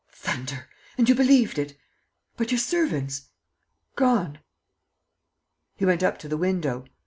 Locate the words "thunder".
0.13-0.67